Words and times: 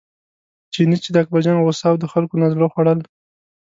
چیني 0.73 0.97
چې 1.03 1.09
د 1.11 1.15
اکبرجان 1.23 1.57
غوسه 1.63 1.85
او 1.91 1.95
د 1.99 2.05
خلکو 2.13 2.35
نه 2.41 2.47
زړه 2.53 2.67
خوړل. 2.73 2.99